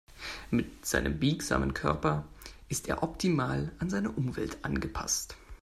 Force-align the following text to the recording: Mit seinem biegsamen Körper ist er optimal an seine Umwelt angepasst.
Mit 0.49 0.83
seinem 0.83 1.19
biegsamen 1.19 1.75
Körper 1.75 2.25
ist 2.69 2.87
er 2.87 3.03
optimal 3.03 3.71
an 3.77 3.91
seine 3.91 4.09
Umwelt 4.11 4.57
angepasst. 4.65 5.35